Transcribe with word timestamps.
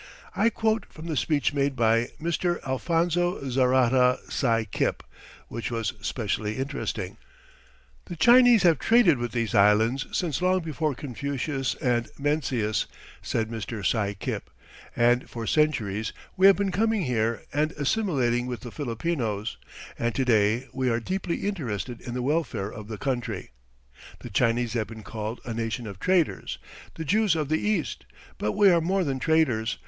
I 0.35 0.49
quote 0.49 0.87
from 0.87 1.05
the 1.05 1.15
speech 1.15 1.53
made 1.53 1.75
by 1.75 2.09
Mr. 2.19 2.59
Alfonso 2.63 3.39
Zarata 3.47 4.17
Sy 4.31 4.65
Cip, 4.73 5.03
which 5.47 5.69
was 5.69 5.93
specially 6.01 6.57
interesting: 6.57 7.17
"The 8.05 8.15
Chinese 8.15 8.63
have 8.63 8.79
traded 8.79 9.19
with 9.19 9.31
these 9.31 9.53
Islands 9.53 10.07
since 10.11 10.41
long 10.41 10.61
before 10.61 10.95
Confucius 10.95 11.75
and 11.75 12.09
Mencius," 12.17 12.87
said 13.21 13.49
Mr. 13.51 13.85
Sy 13.85 14.15
Cip; 14.19 14.49
"and 14.95 15.29
for 15.29 15.45
centuries 15.45 16.13
we 16.35 16.47
have 16.47 16.55
been 16.55 16.71
coming 16.71 17.03
here 17.03 17.43
and 17.53 17.71
assimilating 17.73 18.47
with 18.47 18.61
the 18.61 18.71
Filipinos, 18.71 19.57
and 19.99 20.15
to 20.15 20.25
day 20.25 20.65
we 20.73 20.89
are 20.89 20.99
deeply 20.99 21.45
interested 21.47 22.01
in 22.01 22.15
the 22.15 22.23
welfare 22.23 22.71
of 22.73 22.87
the 22.87 22.97
country. 22.97 23.51
The 24.21 24.31
Chinese 24.31 24.73
have 24.73 24.87
been 24.87 25.03
called 25.03 25.41
a 25.45 25.53
nation 25.53 25.85
of 25.85 25.99
traders, 25.99 26.57
the 26.95 27.05
Jews 27.05 27.35
of 27.35 27.49
the 27.49 27.59
East, 27.59 28.05
but 28.39 28.53
we 28.53 28.71
are 28.71 28.81
more 28.81 29.03
than 29.03 29.19
traders. 29.19 29.77